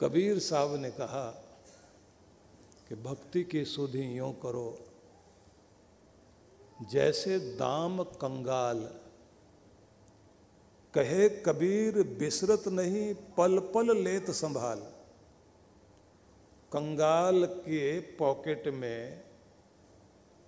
कबीर 0.00 0.38
साहब 0.38 0.74
ने 0.76 0.90
कहा 0.90 1.26
कि 2.88 2.94
भक्ति 2.94 3.42
की 3.44 3.64
सुधि 3.64 4.18
यूँ 4.18 4.32
करो, 4.32 4.78
जैसे 6.90 7.38
दाम 7.38 8.02
कंगाल। 8.02 8.78
कहे 10.94 11.28
कबीर, 11.28 12.02
बिसरत 12.18 12.68
नहीं 12.68 13.14
पल 13.36 13.58
पल 13.74 13.96
लेत 13.96 14.30
संभाल। 14.30 14.80
कंगाल 16.72 17.44
के 17.46 18.00
पॉकेट 18.00 18.68
में 18.68 19.24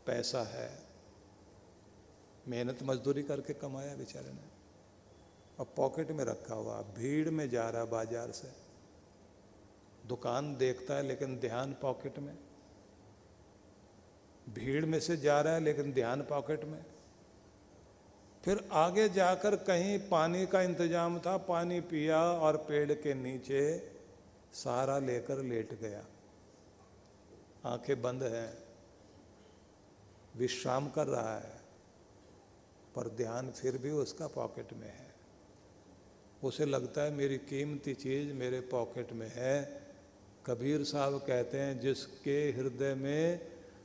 पैसा 0.07 0.43
है। 0.43 0.71
मेहनत 2.49 2.79
मजदूरी 2.83 3.23
करके 3.23 3.55
कमाया 3.55 3.95
बेचारे 3.97 4.33
ने। 4.33 4.49
और 5.59 5.73
पॉकेट 5.77 6.11
में 6.11 6.25
रखा 6.25 6.55
हुआ, 6.55 6.81
भीड़ 6.83 7.31
में 7.31 7.49
जा 7.51 7.69
रहा 7.71 7.85
बाज़ार 7.85 8.31
से। 8.31 8.60
दुकान 10.11 10.57
देखता 10.57 10.95
है, 10.95 11.03
लेकिन 11.03 11.37
ध्यान 11.37 11.73
पॉकेट 11.73 12.19
में। 12.19 12.37
भीड़ 14.47 14.85
में 14.85 15.01
से 15.01 15.17
जा 15.17 15.41
रहा 15.41 15.55
है, 15.55 15.61
लेकिन 15.61 15.93
ध्यान 15.93 16.23
पॉकेट 16.23 16.65
में। 16.65 16.85
फिर 18.45 18.69
आगे 18.73 19.09
जाकर 19.09 19.57
कहीं 19.57 19.99
पानी 20.09 20.47
का 20.47 20.63
इंतज़ाम 20.63 21.19
था, 21.19 21.37
पानी 21.37 21.81
पिया 21.81 22.23
और 22.23 22.57
पेड़ 22.57 22.93
के 22.93 23.15
नीचे 23.15 23.63
सहारा 24.55 24.99
लेकर 24.99 25.43
लेट 25.43 25.75
गया। 25.81 26.05
आँखें 27.65 28.03
बंद 28.03 28.23
हैं, 28.23 28.53
विश्राम 30.37 30.89
कर 30.89 31.07
रहा 31.07 31.37
है, 31.39 31.61
पर 32.97 33.09
ध्यान 33.09 33.51
फिर 33.51 33.79
भी 33.79 33.91
उसका 33.91 34.27
पॉकेट 34.27 34.73
में 34.73 34.89
है। 34.89 35.09
उसे 36.45 36.65
लगता 36.67 37.03
है 37.03 37.11
मेरी 37.11 37.39
कीमती 37.39 37.95
चीज़ 37.95 38.33
मेरे 38.33 38.61
पॉकेट 38.61 39.13
में 39.13 39.31
है 39.35 39.80
कबीर 40.47 40.85
साहब 40.85 41.19
कहते 41.27 41.59
हैं, 41.59 41.81
जिसके 41.81 42.39
हृदय 42.51 42.95
में 42.95 43.41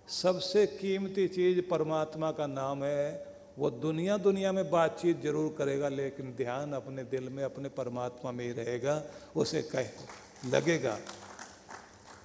सबसे 0.07 0.65
कीमती 0.67 1.27
चीज़ 1.27 1.61
परमात्मा 1.69 2.31
का 2.31 2.47
नाम 2.47 2.83
है, 2.83 3.35
वो 3.57 3.69
दुनिया 3.71 4.17
दुनिया 4.17 4.51
में 4.51 4.69
बातचीत 4.69 5.21
ज़रूर 5.23 5.55
करेगा, 5.57 5.89
लेकिन 5.89 6.33
ध्यान 6.35 6.73
अपने 6.73 7.03
दिल 7.05 7.29
में, 7.29 7.43
अपने 7.43 7.69
परमात्मा 7.71 8.31
में 8.31 8.45
ही 8.45 8.51
रहेगा, 8.53 9.01
उसे 9.35 9.61
कह, 9.65 9.89
लगेगा 10.45 10.97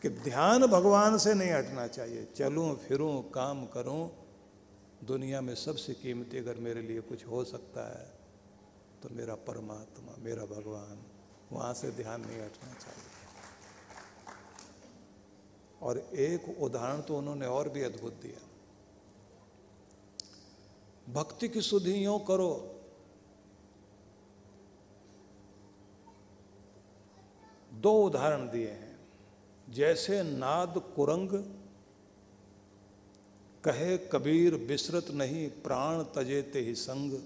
कि 0.02 0.08
ध्यान 0.08 0.66
भगवान 0.66 1.18
से 1.18 1.34
नहीं 1.34 1.50
हटना 1.50 1.86
चाहिए। 1.88 2.26
चलूँ, 2.36 2.74
फिरूं, 2.78 3.20
काम 3.32 3.64
करूँ, 3.66 4.10
दुनिया 5.04 5.40
में 5.40 5.54
सबसे 5.54 5.94
कीमती 5.94 6.38
अगर 6.38 6.56
मेरे 6.60 6.82
लिए 6.82 7.00
कुछ 7.00 7.26
हो 7.26 7.44
सकता 7.44 7.86
है 7.88 8.08
तो 9.02 9.08
मेरा 9.16 9.34
परमात्मा, 9.46 10.16
मेरा 10.24 10.44
भगवान, 10.46 10.98
वहाँ 11.52 11.72
से 11.74 11.90
ध्यान 11.92 12.20
नहीं 12.20 12.40
हटना 12.40 12.72
चाहिए। 12.74 13.19
और 15.82 15.98
एक 15.98 16.62
उदाहरण 16.62 17.00
तो 17.00 17.18
उन्होंने 17.18 17.46
और 17.46 17.68
भी 17.68 17.82
अद्भुत 17.82 18.12
दिया। 18.12 18.46
भक्ति 21.12 21.48
की 21.48 21.60
सुधि 21.60 22.04
यूँ 22.04 22.24
करो। 22.24 22.76
दो 27.72 28.06
उदाहरण 28.06 28.50
दिए 28.50 28.70
हैं। 28.70 28.98
जैसे 29.70 30.22
नाद 30.22 30.92
कुरंग, 30.96 31.28
कहे 33.64 33.98
कबीर 33.98 34.56
बिसरत 34.56 35.06
नहीं, 35.10 35.50
प्राण 35.50 36.04
तजे 36.04 36.42
ते 36.42 36.60
ही 36.60 36.74
संग। 36.74 37.22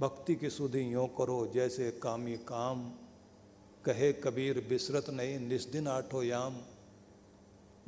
भक्ति 0.00 0.34
की 0.34 0.50
सुधि 0.50 0.94
यो 0.94 1.06
करो, 1.06 1.46
जैसे 1.46 1.90
कामी 1.90 2.36
काम, 2.36 2.90
कहे 3.84 4.12
कबीर 4.12 4.66
बिसरत 4.68 5.10
नहीं, 5.10 5.38
निस्दिन 5.38 5.88
आठो 5.88 6.22
याम। 6.22 6.56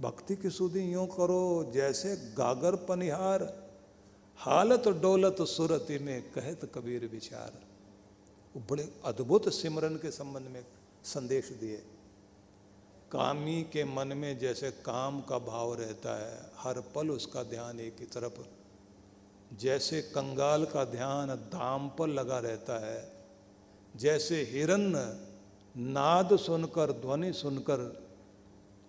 भक्ति 0.01 0.37
की 0.37 0.51
सुधि 0.51 0.95
यूँ 0.95 1.07
करो, 1.07 1.73
जैसे 1.75 2.17
गागर 2.17 2.77
पनिहार। 2.77 3.63
हालत 4.37 4.89
डोलत 4.89 5.37
सुरति 5.41 5.99
में 5.99 6.23
कहत 6.23 6.73
कबीर 6.75 7.07
विचार। 7.07 7.53
वो 8.57 8.63
बड़े 8.71 8.95
अद्भुत 9.05 9.49
सिमरन 9.49 9.97
के 9.97 10.11
संबंध 10.11 10.47
में 10.47 10.65
संदेश 11.05 11.49
दिए। 11.49 11.77
कामी 13.13 13.63
के 13.63 13.85
मन 13.85 14.09
में 14.09 14.39
जैसे 14.39 14.71
काम 14.71 15.21
का 15.21 15.39
भाव 15.39 15.75
रहता 15.75 16.19
है, 16.21 16.51
हर 16.57 16.81
पल 16.81 17.11
उसका 17.11 17.43
ध्यान 17.43 17.81
एक 17.81 17.97
ही 18.01 18.07
तरफ़। 18.07 18.43
जैसे 19.57 20.03
कंगाल 20.03 20.65
का 20.65 20.85
ध्यान 20.85 21.29
दाम 21.29 21.89
पर 21.89 22.07
लगा 22.07 22.39
रहता 22.39 22.87
है, 22.87 23.13
जैसे 23.97 24.43
हिरन 24.43 24.93
नाद 25.77 26.37
सुनकर, 26.37 26.93
ध्वनि 26.93 27.33
सुनकर 27.33 28.02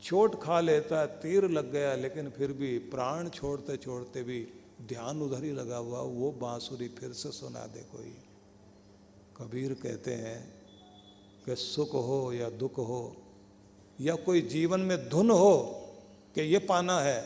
चोट 0.03 0.35
खा 0.41 0.59
लेता 0.59 0.99
है 0.99 1.07
तीर 1.19 1.47
लग 1.49 1.71
गया, 1.71 1.95
लेकिन 1.95 2.29
फिर 2.29 2.51
भी 2.53 2.77
प्राण 2.91 3.29
छोड़ते 3.29 3.77
छोड़ते 3.77 4.23
भी 4.23 4.39
ध्यान 4.83 5.21
उधर 5.21 5.43
ही 5.43 5.51
लगा 5.53 5.77
हुआ, 5.77 5.99
वो 5.99 6.31
बांसुरी 6.33 6.87
फिर 6.89 7.11
से 7.13 7.31
सुना 7.31 7.65
दे 7.67 7.83
कोई। 7.91 8.15
कबीर 9.37 9.73
कहते 9.73 10.13
हैं 10.15 10.39
कि 11.45 11.55
सुख 11.55 11.93
हो 11.97 12.31
या 12.33 12.49
दुख 12.51 12.77
हो, 12.79 13.15
या 13.99 14.15
कोई 14.17 14.41
जीवन 14.49 14.79
में 14.81 14.97
धुन 15.09 15.29
हो 15.31 15.55
कि 16.35 16.41
ये 16.43 16.59
पाना 16.61 16.99
है, 16.99 17.21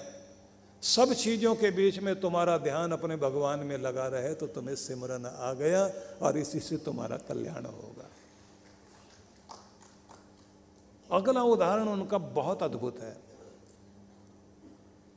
सब 0.84 1.14
चीज़ों 1.14 1.56
के 1.56 1.72
बीच 1.72 2.00
में 2.00 2.20
तुम्हारा 2.20 2.58
ध्यान 2.60 2.92
अपने 2.92 3.16
भगवान 3.18 3.60
में 3.60 3.78
लगा 3.78 4.08
रहे 4.08 4.34
तो 4.34 4.48
तुम्हें 4.48 4.76
सिमरन 4.76 5.26
आ 5.26 5.54
गया 5.54 5.84
और 6.22 6.38
इसी 6.38 6.60
से 6.60 6.78
तुम्हारा 6.78 7.18
कल्याण 7.28 7.66
होगा। 7.66 8.10
अगला 11.12 11.42
उदाहरण 11.42 11.88
उनका 11.88 12.18
बहुत 12.18 12.64
अद्भुत 12.64 13.00
है। 13.00 13.18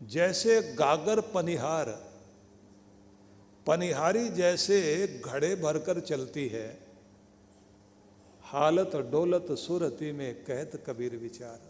जैसे 0.02 0.62
गागर 0.62 1.20
पनिहार। 1.20 2.10
पनिहारी 3.66 4.28
जैसे 4.28 5.06
घड़े 5.24 5.56
भरकर 5.56 6.00
चलती 6.00 6.48
है। 6.48 6.86
हालत 8.42 8.96
डोलत 8.96 9.46
सुरति 9.50 10.12
में 10.12 10.44
कहत 10.44 10.84
कबीर 10.86 11.16
विचार। 11.16 11.60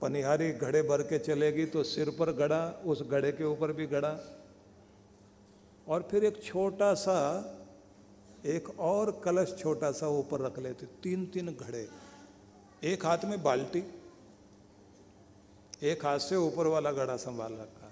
पनिहारी 0.00 0.52
घड़े 0.52 0.82
भर 0.82 1.02
के 1.02 1.18
चलेगी 1.18 1.66
तो 1.66 1.82
सिर 1.82 2.10
पर 2.10 2.32
गड़ा, 2.32 2.82
उस 2.86 3.02
घड़े 3.02 3.32
के 3.32 3.44
ऊपर 3.44 3.72
भी 3.72 3.86
गड़ा। 3.86 4.18
और 5.88 6.08
फिर 6.10 6.24
एक 6.24 6.42
छोटा 6.42 6.94
सा 6.94 7.40
एक 8.44 8.68
और 8.80 9.10
कलश 9.24 9.54
छोटा 9.58 9.90
सा 9.92 10.08
ऊपर 10.08 10.40
रख 10.40 10.58
लेते, 10.58 10.86
तीन 11.02 11.26
तीन 11.26 11.46
घड़े। 11.50 11.88
एक 12.82 13.04
हाथ 13.06 13.24
में 13.24 13.42
बाल्टी, 13.42 13.82
एक 15.82 16.04
हाथ 16.06 16.18
से 16.18 16.36
ऊपर 16.36 16.66
वाला 16.66 16.92
घड़ा 16.92 17.16
संभाल 17.16 17.52
रखा। 17.52 17.90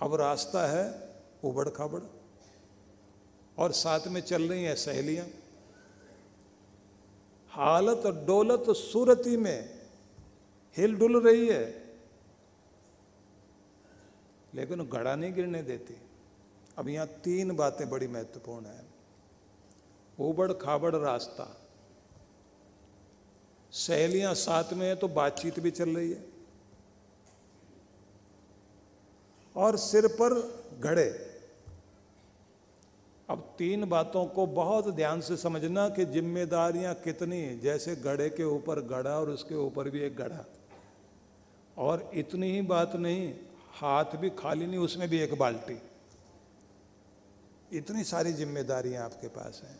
अब 0.00 0.14
रास्ता 0.14 0.66
है 0.66 0.84
उबड़ 1.44 1.68
खाबड़, 1.68 2.02
और 3.58 3.72
साथ 3.72 4.06
में 4.08 4.20
चल 4.20 4.42
रही 4.42 4.64
हैं 4.64 4.74
सहेलियाँ। 4.76 5.26
हालत 7.50 8.06
डोलत 8.26 8.70
सूरती 8.76 9.36
में 9.36 9.80
हिल 10.76 10.96
डुल 10.96 11.20
रही 11.22 11.46
है, 11.48 11.64
लेकिन 14.54 14.84
घड़ा 14.84 15.14
नहीं 15.16 15.32
गिरने 15.34 15.62
देती। 15.62 15.94
अब 16.80 16.88
यहाँ 16.88 17.06
तीन 17.06 17.56
बातें 17.56 17.88
बड़ी 17.90 18.06
महत्वपूर्ण 18.08 18.66
है। 18.66 18.84
उबड़ 20.18 20.52
खाबड़ 20.52 20.94
रास्ता। 20.96 21.56
सहेलियाँ 23.72 24.34
साथ 24.34 24.72
में 24.72 24.86
है 24.88 24.94
तो 24.96 25.08
बातचीत 25.08 25.60
भी 25.60 25.70
चल 25.70 25.96
रही 25.96 26.10
है। 26.10 26.24
और 29.56 29.76
सिर 29.76 30.06
पर 30.06 30.34
घड़े। 30.80 31.08
अब 33.28 33.54
तीन 33.58 33.84
बातों 33.84 34.24
को 34.26 34.46
बहुत 34.46 34.88
ध्यान 34.88 35.20
से 35.20 35.36
समझना 35.36 35.88
कि 35.88 36.04
जिम्मेदारियाँ 36.04 36.94
कितनी 36.94 37.42
जैसे 37.58 37.96
गड़े 37.96 38.30
के 38.30 38.44
ऊपर 38.44 38.80
गड़ा 38.86 39.18
और 39.20 39.30
उसके 39.30 39.54
ऊपर 39.54 39.90
भी 39.90 40.00
एक 40.00 40.16
गड़ा 40.16 40.44
और 41.78 42.10
इतनी 42.14 42.52
ही 42.52 42.62
बात 42.62 42.96
नहीं, 42.96 43.32
हाथ 43.72 44.16
भी 44.16 44.30
खाली 44.30 44.66
नहीं, 44.66 44.78
उसमें 44.78 45.08
भी 45.08 45.20
एक 45.20 45.38
बाल्टी। 45.38 45.78
इतनी 47.72 48.04
सारी 48.04 48.32
जिम्मेदारियाँ 48.32 49.04
आपके 49.04 49.28
पास 49.28 49.60
हैं। 49.64 49.78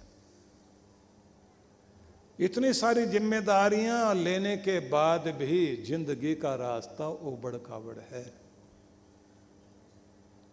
इतनी 2.38 2.72
सारी 2.72 3.04
जिम्मेदारियाँ 3.06 4.14
लेने 4.14 4.56
के 4.56 4.78
बाद 4.88 5.28
भी 5.38 5.76
ज़िंदगी 5.86 6.34
का 6.34 6.54
रास्ता 6.54 7.08
उबड़ 7.08 7.56
खाबड़ 7.56 7.98
है। 8.12 8.24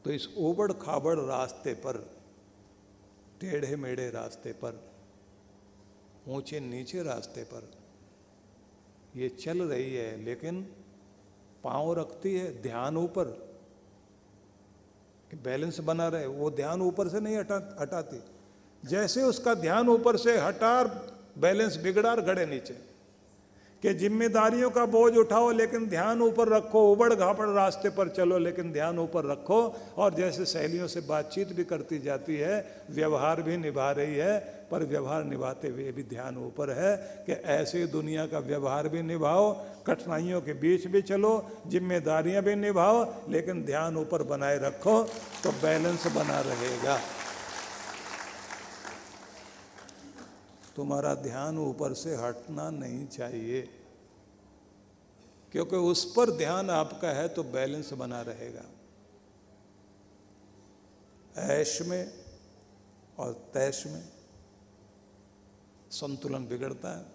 तो 0.06 0.12
इस 0.12 0.28
उबड़ 0.38 0.72
खाबड़ 0.74 1.18
रास्ते 1.19 1.74
पर 1.75 1.98
टेढ़े 3.42 3.75
मेढ़े 3.75 4.10
रास्ते 4.10 4.51
पर 4.54 4.83
ऊँचे 6.28 6.60
नीचे 6.60 7.04
रास्ते 7.04 7.44
पर 7.44 7.72
ये 9.16 9.30
चल 9.30 9.62
रही 9.62 9.94
है, 9.95 10.24
लेकिन 10.24 10.62
पाँव 11.63 11.94
रखती 11.94 12.33
है 12.36 12.62
ध्यान 12.62 12.98
ऊपर। 12.98 13.46
कि 15.31 15.38
बैलेंस 15.38 15.79
बना 15.79 16.07
रहे, 16.07 16.25
वो 16.25 16.50
ध्यान 16.51 16.81
ऊपर 16.81 17.07
से 17.07 17.19
नहीं 17.19 17.38
हटा, 17.38 17.77
हटाती। 17.81 18.24
जैसे 18.85 19.24
उसका 19.24 19.53
ध्यान 19.53 19.89
ऊपर 19.89 20.18
से 20.18 20.38
हटा 20.38 20.83
बैलेंस 21.38 21.77
बिगड़ा 21.77 22.12
और 22.12 22.21
नीचे। 22.45 22.87
कि 23.83 23.94
जिम्मेदारियों 23.94 24.69
का 24.69 24.85
बोझ 24.85 25.18
उठाओ, 25.18 25.51
लेकिन 25.51 25.88
ध्यान 25.88 26.21
ऊपर 26.21 26.50
रखो, 26.50 26.91
उबड़ 26.91 27.13
घापड़ 27.13 27.47
रास्ते 27.50 27.89
पर 27.89 28.09
चलो, 28.09 28.38
लेकिन 28.38 28.71
ध्यान 28.71 29.00
ऊपर 29.00 29.25
रखो। 29.25 29.62
और 29.97 30.13
जैसे 30.13 30.45
सहेलियों 30.45 30.88
से 30.88 31.01
बातचीत 31.01 31.53
भी 31.53 31.63
करती 31.63 32.00
जाती 32.00 32.35
है, 32.35 32.83
व्यवहार 32.89 33.41
भी 33.41 33.57
निभा 33.57 33.91
रही 33.91 34.15
है, 34.15 34.39
पर 34.71 34.83
व्यवहार 34.83 35.24
निभाते 35.24 35.68
हुए 35.68 35.91
भी 35.91 36.03
ध्यान 36.03 36.38
ऊपर 36.38 36.69
है 36.69 36.95
कि 37.25 37.31
ऐसे 37.31 37.85
दुनिया 37.88 38.25
का 38.25 38.39
व्यवहार 38.39 38.88
भी 38.88 39.01
निभाओ, 39.01 39.51
कठिनाइयों 39.88 40.41
के 40.41 40.53
बीच 40.53 40.88
भी 40.88 41.01
चलो, 41.01 41.33
जिम्मेदारियाँ 41.68 42.44
भी 42.44 42.56
निभाओ, 42.56 43.06
लेकिन 43.30 43.63
ध्यान 43.65 43.97
ऊपर 43.97 44.23
बनाए 44.23 44.57
रखो 44.57 45.01
तो 45.44 45.51
बैलेंस 45.51 46.07
बना 46.07 46.39
रहेगा। 46.39 47.00
तुम्हारा 50.77 51.15
ध्यान 51.15 51.57
ऊपर 51.57 51.94
से 51.94 52.15
हटना 52.15 52.69
नहीं 52.69 53.07
चाहिए। 53.07 53.69
क्योंकि 55.51 55.75
उस 55.75 56.13
पर 56.15 56.31
ध्यान 56.31 56.69
आपका 56.69 57.09
है 57.09 57.27
तो 57.27 57.44
बैलेंस 57.44 57.94
बना 57.94 58.21
रहेगा। 58.21 58.63
ऐश 61.38 61.81
में 61.81 62.25
और 63.18 63.33
तैश 63.53 63.88
में 63.88 64.09
संतुलन 65.91 66.47
बिगड़ता 66.47 66.97
है। 66.97 67.06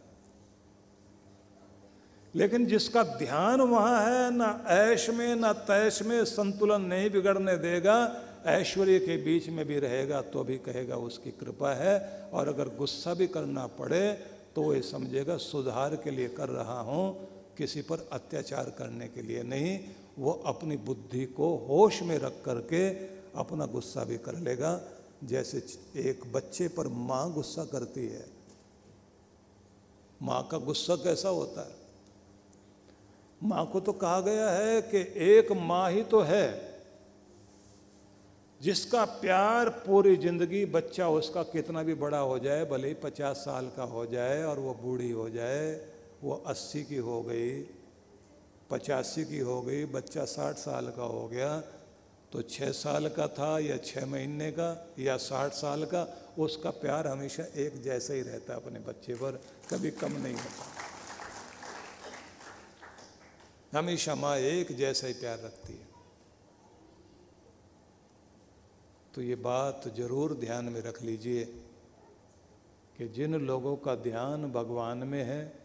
लेकिन 2.35 2.67
जिसका 2.67 3.03
ध्यान 3.03 3.61
वहाँ 3.61 4.05
है, 4.05 4.31
ना 4.31 4.65
ऐश 4.69 5.11
में, 5.11 5.37
ना 5.37 5.53
तैश 5.53 6.03
में 6.03 6.25
संतुलन 6.25 6.83
नहीं 6.83 7.11
बिगड़ने 7.11 7.57
देगा 7.57 8.25
ऐश्वर्य 8.47 8.99
के 8.99 9.17
बीच 9.17 9.49
में 9.49 9.65
भी 9.67 9.79
रहेगा 9.79 10.21
तो 10.23 10.43
भी 10.45 10.57
कहेगा 10.59 10.97
उसकी 10.99 11.31
कृपा 11.31 11.73
है, 11.75 12.29
और 12.33 12.49
अगर 12.49 12.69
गुस्सा 12.77 13.15
भी 13.15 13.27
करना 13.27 13.67
पड़े 13.79 14.13
तो 14.57 14.73
ये 14.75 14.81
समझेगा, 14.83 15.37
सुधार 15.37 15.97
के 15.97 16.11
लिए 16.11 16.29
कर 16.29 16.49
रहा 16.49 16.81
हूँ, 16.81 17.29
किसी 17.59 17.83
पर 17.83 18.09
अत्याचार 18.13 18.71
करने 18.79 19.09
के 19.09 19.23
लिए 19.23 19.43
नहीं, 19.43 19.79
वो 20.19 20.33
अपनी 20.47 20.77
बुद्धि 20.79 21.25
को 21.27 21.55
होश 21.69 22.03
में 22.03 22.17
रख 22.19 22.43
करके 22.45 22.89
अपना 23.37 23.67
गुस्सा 23.67 24.05
भी 24.05 24.17
कर 24.19 24.39
लेगा। 24.39 24.81
जैसे 25.25 25.63
एक 26.01 26.25
बच्चे 26.33 26.69
पर 26.69 26.89
माँ 26.89 27.33
गुस्सा 27.33 27.65
करती 27.65 28.07
है, 28.07 28.25
माँ 30.21 30.43
का 30.51 30.59
गुस्सा 30.59 30.97
कैसा 30.97 31.29
होता 31.29 31.61
है? 31.61 31.81
माँ 33.41 33.65
को 33.67 33.81
तो 33.81 33.93
कहा 33.95 34.21
गया 34.21 34.51
है 34.51 34.81
कि 34.85 34.99
एक 35.27 35.53
माँ 35.53 35.91
ही 35.91 36.03
तो 36.03 36.21
है। 36.23 36.72
जिसका 38.63 39.05
प्यार 39.21 39.69
पूरी 39.83 40.17
ज़िंदगी 40.17 40.65
बच्चा 40.67 41.09
उसका 41.11 41.43
कितना 41.45 41.83
भी 41.83 41.95
बड़ा 41.97 42.19
हो 42.21 42.39
जाए, 42.39 42.65
भले 42.65 42.89
ही 42.89 42.95
पचास 42.95 43.37
साल 43.39 43.71
का 43.77 43.83
हो 43.85 44.05
जाए 44.07 44.43
और 44.45 44.59
वो 44.59 44.75
बूढ़ी 44.83 45.11
हो 45.11 45.29
जाए, 45.31 45.73
वो 46.23 46.35
अस्सी 46.47 46.83
की 46.85 46.97
हो 46.99 47.23
गई, 47.23 47.51
पचासी 48.71 49.25
की 49.25 49.39
हो 49.41 49.61
गई, 49.63 49.85
बच्चा 49.87 50.25
साठ 50.27 50.57
साल 50.59 50.93
का 50.97 51.03
हो 51.05 51.27
गया 51.29 51.63
तो 52.33 52.43
छः 52.43 52.71
साल 52.73 53.09
का 53.09 53.27
था 53.29 53.59
या 53.59 53.77
छः 53.79 54.07
महीने 54.07 54.51
का 54.53 54.69
या 54.99 55.17
साठ 55.19 55.53
साल 55.55 55.85
का, 55.85 56.07
उसका 56.39 56.71
प्यार 56.73 57.07
हमेशा 57.09 57.45
एक 57.57 57.83
जैसा 57.83 58.15
ही 58.15 58.23
रहता 58.23 58.55
अपने 58.55 58.81
बच्चे 58.81 59.15
पर, 59.15 59.41
कभी 59.71 59.91
कम 59.93 60.13
नहीं 60.15 60.35
होता। 60.35 60.65
हमेशा 63.73 64.15
माँ 64.15 64.37
एक 64.39 64.77
जैसा 64.77 65.07
ही 65.07 65.13
प्यार 65.15 65.39
रखती 65.45 65.73
है। 65.73 65.92
तो 69.15 69.23
ये 69.23 69.35
बात 69.35 69.89
ज़रूर 69.97 70.35
ध्यान 70.35 70.65
में 70.65 70.81
रख 70.83 71.03
लीजिए 71.03 71.45
कि 72.99 73.09
जिन 73.09 73.35
लोगों 73.35 73.77
का 73.77 73.95
ध्यान 73.95 74.53
भगवान 74.53 74.99
में 74.99 75.23
है, 75.25 75.63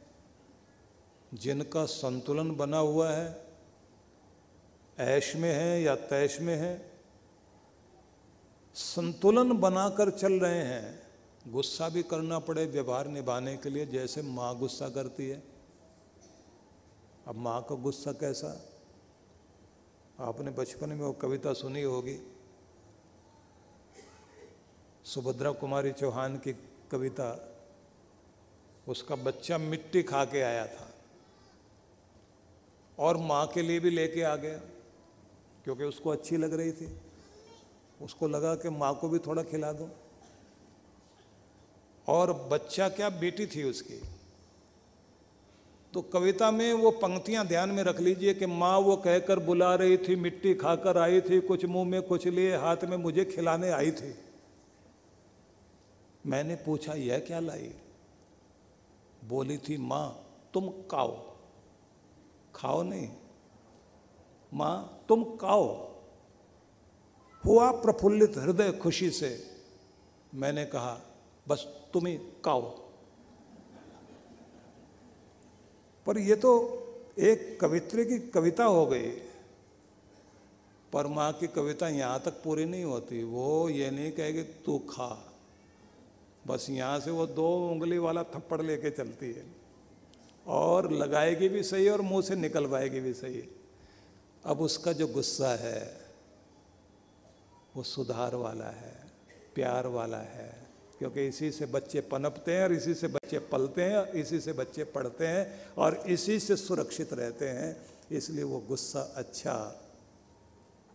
जिनका 1.34 1.86
संतुलन 1.86 2.56
बना 2.56 2.78
हुआ 2.78 3.12
है, 3.12 3.46
ऐश 5.00 5.36
में 5.36 5.52
है 5.54 5.82
या 5.82 5.96
तैश 5.96 6.40
में 6.42 6.56
है, 6.56 6.92
संतुलन 8.76 9.54
बनाकर 9.54 10.10
चल 10.10 10.34
रहे 10.34 10.64
हैं। 10.64 11.08
गुस्सा 11.52 11.90
भी 11.90 12.04
करना 12.04 12.40
पड़े 12.40 12.66
व्यवहार 12.66 13.08
निभाने 13.08 13.58
के 13.58 13.70
लिए, 13.70 13.86
जैसे 13.86 14.22
माँ 14.22 14.58
गुस्सा 14.58 14.90
करती 14.90 15.30
है। 15.30 15.44
अब 17.28 17.36
माँ 17.36 17.62
का 17.70 17.76
गुस्सा 17.76 18.12
कैसा? 18.12 18.58
आपने 20.20 20.52
बचपन 20.52 20.90
में 20.90 21.06
वो 21.06 21.14
कविता 21.14 21.54
सुनी 21.54 21.82
होगी। 21.82 22.20
सुभद्रा 25.08 25.52
कुमारी 25.52 25.92
चौहान 25.92 26.36
की 26.38 26.54
कविता, 26.92 27.28
उसका 28.88 29.16
बच्चा 29.16 29.58
मिट्टी 29.58 30.04
खा 30.04 30.24
के 30.26 30.42
आया 30.42 30.66
था 30.66 30.94
और 32.98 33.18
माँ 33.18 33.46
के 33.48 33.62
लिए 33.62 33.80
भी 33.80 33.90
लेके 33.90 34.22
आ 34.22 34.36
गया, 34.36 34.58
क्योंकि 35.64 35.84
उसको 35.84 36.10
अच्छी 36.10 36.38
लग 36.38 36.54
रही 36.54 36.72
थी। 36.72 36.90
उसको 38.02 38.28
लगा 38.28 38.56
कि 38.56 38.70
माँ 38.70 38.94
को 38.96 39.10
भी 39.10 39.20
थोड़ा 39.20 39.44
खिला 39.44 39.72
दो। 39.72 39.90
और 42.08 42.34
बच्चा 42.52 42.90
क्या 42.90 43.10
बेटी 43.10 43.46
थी 43.46 43.64
उसकी? 43.64 44.02
तो 45.94 46.02
कविता 46.02 46.52
में 46.52 46.74
वो 46.74 46.92
पंक्तियाँ 46.92 47.48
ध्यान 47.48 47.70
में 47.70 47.84
रख 47.84 48.00
लीजिए 48.00 48.34
कि 48.34 48.46
माँ 48.46 48.78
वो 48.80 48.96
कहकर 48.98 49.40
बुला 49.40 49.76
रही 49.76 49.98
थी, 49.98 50.16
मिट्टी 50.16 50.54
खाकर 50.54 50.98
आई 50.98 51.22
थी, 51.22 51.40
कुछ 51.40 51.66
मुँह 51.66 51.90
में 51.90 52.02
कुछ 52.02 52.28
लिए, 52.28 52.56
हाथ 52.56 52.78
में 52.84 52.98
मुझे 52.98 53.26
खिलाने 53.26 53.70
आई 53.70 53.92
थी। 53.92 54.16
मैंने 56.28 56.56
पूछा, 56.56 56.94
यह 56.94 57.20
क्या 57.20 57.40
लाई? 57.40 57.74
बोली 59.26 59.58
थी, 59.58 59.78
माँ, 59.78 60.24
तुम 60.54 60.70
काओ 60.70 61.38
खाओ 62.56 62.84
नहीं। 62.84 63.10
माँ, 64.54 65.06
तुम 65.10 65.24
काओ 65.24 65.94
हुआ 67.46 67.72
प्रफुल्लित 67.72 68.38
हृदय 68.38 68.72
खुशी 68.72 69.10
से। 69.10 69.44
मैंने 70.36 70.66
कहा, 70.66 71.02
बस 71.48 71.90
तुम 71.94 72.08
ही 72.08 72.20
पर 76.06 76.18
यह 76.18 76.36
तो 76.36 76.84
एक 77.20 77.60
कवित्री 77.62 78.06
की 78.06 78.20
कविता 78.20 78.64
हो 78.64 78.86
गई। 78.86 79.10
पर 80.94 81.08
माँ 81.08 81.34
की 81.34 81.48
कविता 81.48 81.88
यहाँ 81.88 82.20
तक 82.20 82.32
पूरी 82.32 82.66
नहीं 82.66 82.84
होती। 82.84 83.24
वो 83.24 83.70
ये 83.70 83.92
नहीं 83.92 84.12
कहेगी 84.12 84.44
तू 84.44 84.80
खा। 84.80 85.27
बस 86.48 86.70
यहाँ 86.70 87.00
से 87.00 87.12
वो 87.12 87.26
दो 87.28 87.48
उंगली 87.70 87.98
वाला 87.98 88.24
थप्पड़ 88.24 88.62
लेके 88.62 88.90
चलती 88.90 89.32
है। 89.34 89.46
और 90.46 90.92
लगाएगी 90.92 91.50
भी 91.50 91.64
सही 91.64 91.90
और 91.90 92.02
मुँह 92.02 92.22
से 92.22 92.36
निकलवाएगी 92.36 93.00
भी 93.00 93.14
सही। 93.14 93.44
अब 94.46 94.62
उसका 94.62 94.92
जो 94.94 95.08
गुस्सा 95.08 95.50
है, 95.56 95.82
वो 97.76 97.84
सुधार 97.84 98.36
वाला 98.36 98.66
है, 98.66 98.96
प्यार 99.56 99.88
वाला 99.88 100.18
है, 100.18 100.68
क्योंकि 101.00 101.28
इसी 101.28 101.52
से 101.52 101.66
बच्चे 101.66 102.02
पनपते 102.02 102.54
हैं 102.54 102.64
और 102.64 102.74
इसी 102.74 102.94
से 102.94 103.08
बच्चे 103.08 103.40
पलते 103.40 103.84
हैं 103.84 103.98
और 103.98 104.08
इसी 104.18 104.40
से 104.40 104.54
बच्चे 104.54 104.84
पढ़ते 104.84 105.28
हैं 105.28 105.76
और 105.78 105.96
इसी 106.08 106.40
से 106.40 106.56
सुरक्षित 106.56 107.14
रहते 107.14 107.50
हैं। 107.50 107.76
इसलिए 108.12 108.44
वो 108.44 108.60
गुस्सा 108.60 109.02
अच्छा 109.16 109.58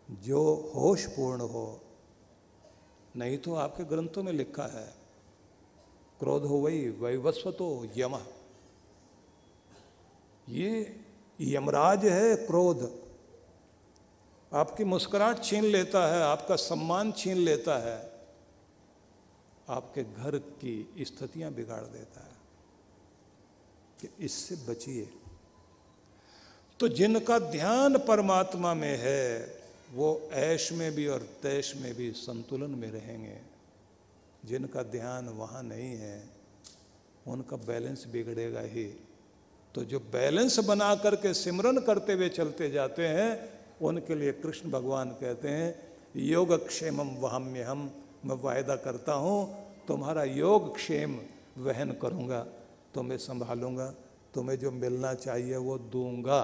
जो 0.09 0.73
होशपूर्ण 0.75 1.41
हो, 1.41 1.81
नहीं 3.17 3.39
तो 3.39 3.55
आपके 3.55 3.85
ग्रंथों 3.85 4.23
में 4.23 4.33
लिखा 4.33 4.67
है 4.73 5.02
क्रोध 6.23 6.43
हो 6.43 6.57
वही 6.57 6.89
वैवस्व 6.89 7.51
तो 7.51 7.67
यम। 7.97 8.17
ये 10.49 11.01
यमराज 11.41 12.05
है 12.05 12.37
क्रोध। 12.37 12.83
आपकी 14.53 14.85
मुस्कुराहट 14.85 15.43
छीन 15.45 15.65
लेता 15.65 16.07
है, 16.15 16.23
आपका 16.23 16.57
सम्मान 16.57 17.13
छीन 17.13 17.37
लेता 17.37 17.79
है, 17.79 17.99
आपके 19.69 20.05
घर 20.05 20.39
की 20.39 20.95
स्थितियाँ 21.01 21.53
बिगाड़ 21.53 21.83
देता 21.83 22.21
है 22.21 22.37
कि 24.01 24.25
इससे 24.25 24.57
बचिए। 24.69 25.11
तो 26.81 26.89
जिनका 26.89 27.39
ध्यान 27.39 27.99
परमात्मा 27.99 28.75
में 28.75 28.97
है, 28.99 29.61
वो 29.93 30.29
ऐश 30.33 30.73
में 30.73 30.93
भी 30.93 31.07
और 31.07 31.29
तैश 31.43 31.77
में 31.77 31.95
भी 31.95 32.11
संतुलन 32.13 32.71
में 32.71 32.91
रहेंगे। 32.91 33.52
जिनका 34.45 34.83
ध्यान 34.83 35.29
वहाँ 35.29 35.63
नहीं 35.63 35.97
है, 35.97 36.23
उनका 37.27 37.57
बैलेंस 37.57 38.07
बिगड़ेगा 38.13 38.61
ही। 38.67 38.85
तो 39.75 39.85
जो 39.85 39.99
बैलेंस 40.13 40.59
बना 40.59 40.95
करके 40.95 41.33
सिमरन 41.35 41.79
करते 41.81 42.13
हुए 42.13 42.29
चलते 42.29 42.71
जाते 42.71 43.07
हैं, 43.09 43.31
उनके 43.83 44.15
लिए 44.15 44.33
कृष्ण 44.33 44.71
भगवान 44.71 45.11
कहते 45.21 45.49
हैं 45.49 45.75
योग 46.17 46.55
क्षेमम 46.67 47.09
वहम्य 47.19 47.63
हम 47.63 47.91
मैं 48.25 48.37
वायदा 48.43 48.77
करता 48.77 49.13
हूँ, 49.13 49.39
तुम्हारा 49.89 50.25
योग 50.25 50.75
क्षेम 50.77 51.19
वहन 51.59 51.93
करूँगा, 52.03 52.41
तुम्हें 52.95 53.19
संभालूँगा, 53.19 53.87
तुम्हें 54.35 54.59
जो 54.59 54.71
मिलना 54.71 55.15
चाहिए 55.15 55.57
वो 55.57 55.79
दूँगा। 55.79 56.41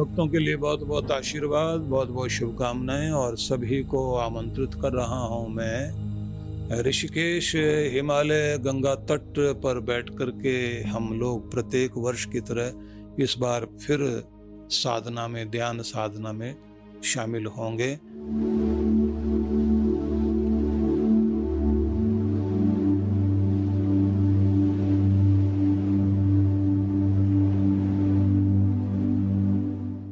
भक्तों 0.00 0.26
के 0.28 0.38
लिए 0.38 0.56
बहुत 0.56 0.82
बहुत 0.82 1.10
आशीर्वाद 1.10 1.80
बहुत 1.80 2.08
बहुत 2.08 2.30
शुभकामनाएँ 2.30 3.10
और 3.10 3.36
सभी 3.36 3.82
को 3.82 4.14
आमंत्रित 4.14 4.74
कर 4.74 4.92
रहा 4.92 5.18
हूँ 5.18 5.48
मैं 5.48 6.80
ऋषिकेश 6.82 7.52
हिमालय 7.94 8.58
गंगा 8.60 8.94
तट 8.94 9.34
पर 9.62 9.80
बैठ 9.80 10.10
कर 10.10 10.30
के 10.30 10.82
हम 10.82 11.20
लोग 11.20 11.50
प्रत्येक 11.50 11.90
वर्ष 11.96 12.24
की 12.24 12.40
तरह 12.40 13.22
इस 13.22 13.36
बार 13.38 13.66
फिर 13.86 14.24
साधना 14.70 15.28
में, 15.28 15.50
ध्यान 15.50 15.82
साधना 15.82 16.32
में 16.32 16.56
शामिल 17.04 17.46
होंगे। 17.46 17.98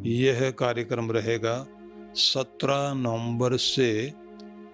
यह 0.08 0.50
कार्यक्रम 0.50 1.10
रहेगा 1.10 1.66
17 2.14 2.92
नवंबर 2.94 3.56
से 3.56 4.12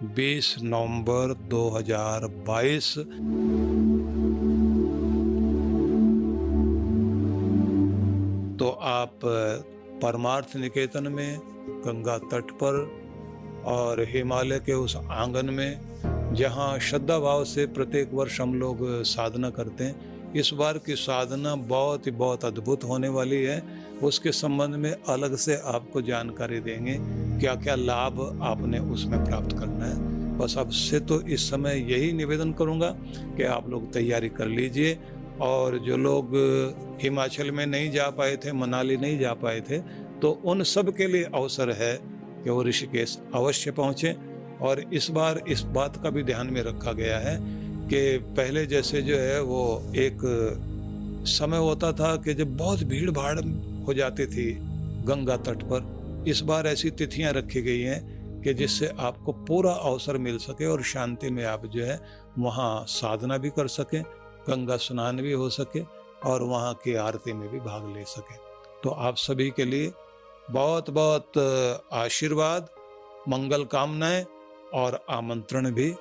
20 0.02 0.54
नवंबर 0.62 1.32
2022 1.48 2.96
तो 8.58 8.68
आप 8.68 9.18
परमार्थ 10.02 10.56
निकेतन 10.56 11.08
में, 11.12 11.38
गंगा 11.86 12.18
तट 12.18 12.50
पर 12.50 12.92
और 13.64 14.00
हिमालय 14.00 14.58
के 14.58 14.72
उस 14.72 14.96
आँगन 14.96 15.50
में, 15.50 15.80
जहाँ 16.34 16.78
श्रद्धा 16.78 17.18
भाव 17.18 17.44
से 17.44 17.66
प्रत्येक 17.66 18.14
वर्ष 18.14 18.40
हम 18.40 18.54
लोग 18.54 19.02
साधना 19.02 19.50
करते 19.50 19.84
हैं, 19.84 20.32
इस 20.32 20.50
बार 20.54 20.78
की 20.78 20.94
साधना 20.94 21.54
बहुत 21.54 22.06
ही 22.06 22.12
बहुत 22.12 22.44
अद्भुत 22.44 22.84
होने 22.84 23.08
वाली 23.08 23.42
है। 23.42 23.83
उसके 24.04 24.32
संबंध 24.32 24.75
में 24.76 24.92
अलग 24.92 25.37
से 25.37 25.56
आपको 25.66 26.02
जानकारी 26.02 26.61
देंगे 26.61 26.96
क्या 27.40 27.54
क्या 27.54 27.75
लाभ 27.75 28.20
आपने 28.42 28.78
उसमें 28.78 29.25
प्राप्त 29.25 29.58
करना 29.58 29.87
है। 29.87 30.12
बस 30.38 30.56
अब 30.58 30.70
से 30.70 31.00
तो 31.00 31.20
इस 31.28 31.49
समय 31.50 31.84
यही 31.92 32.12
निवेदन 32.12 32.52
करूँगा 32.52 32.88
कि 33.37 33.42
आप 33.42 33.68
लोग 33.70 33.92
तैयारी 33.92 34.28
कर 34.28 34.46
लीजिए। 34.49 34.99
और 35.40 35.78
जो 35.78 35.96
लोग 35.96 36.30
हिमाचल 37.02 37.50
में 37.50 37.64
नहीं 37.66 37.90
जा 37.90 38.08
पाए 38.11 38.37
थे, 38.37 38.52
मनाली 38.52 38.96
नहीं 38.96 39.18
जा 39.18 39.32
पाए 39.34 39.61
थे 39.61 39.78
तो 40.20 40.30
उन 40.44 40.62
सब 40.62 40.94
के 40.96 41.06
लिए 41.06 41.25
अवसर 41.25 41.70
है 41.73 41.94
कि 42.44 42.50
वो 42.50 42.62
ऋषिकेश 42.62 43.18
अवश्य 43.34 43.70
पहुँचे। 43.70 44.16
और 44.62 44.80
इस 44.92 45.11
बार 45.11 45.42
इस 45.49 45.62
बात 45.75 45.96
का 46.02 46.11
भी 46.11 46.23
ध्यान 46.23 46.52
में 46.52 46.62
रखा 46.62 46.92
गया 46.92 47.18
है 47.18 47.37
कि 47.88 48.18
पहले 48.37 48.64
जैसे 48.66 49.02
जो 49.02 49.16
है 49.16 49.40
वो 49.42 49.62
एक 49.96 50.18
समय 51.28 51.58
होता 51.58 51.92
था 51.92 52.14
कि 52.16 52.34
जब 52.34 52.56
बहुत 52.56 52.82
भीड़ 52.84 53.11
भाड़ 53.11 53.38
हो 53.86 53.94
जाती 53.94 54.26
थी 54.26 54.52
गंगा 55.04 55.36
तट 55.36 55.62
पर। 55.62 56.24
इस 56.28 56.40
बार 56.40 56.66
ऐसी 56.66 56.90
तिथियाँ 56.90 57.32
रखी 57.32 57.62
गई 57.62 57.80
हैं 57.80 58.42
कि 58.42 58.54
जिससे 58.54 58.86
आपको 58.98 59.32
पूरा 59.44 59.72
अवसर 59.72 60.18
मिल 60.18 60.38
सके 60.38 60.66
और 60.66 60.82
शांति 60.82 61.30
में 61.30 61.44
आप 61.44 61.66
जो 61.66 61.84
है 61.84 62.00
वहाँ 62.38 62.84
साधना 62.88 63.36
भी 63.38 63.50
कर 63.50 63.68
सकें, 63.68 64.02
गंगा 64.48 64.76
स्नान 64.76 65.16
भी 65.16 65.32
हो 65.32 65.48
सके 65.50 65.82
और 66.24 66.42
वहाँ 66.42 66.74
की 66.74 66.94
आरती 66.94 67.32
में 67.32 67.48
भी 67.50 67.60
भाग 67.60 67.92
ले 67.96 68.04
सकें। 68.04 68.36
तो 68.84 68.90
आप 68.90 69.16
सभी 69.16 69.50
के 69.50 69.64
लिए 69.64 69.92
बहुत 70.50 70.90
बहुत 70.90 71.38
आशीर्वाद, 71.92 72.68
मंगल 73.28 73.64
कामनाएँ 73.64 74.24
और 74.74 75.04
आमंत्रण 75.10 75.70
भी। 75.70 75.94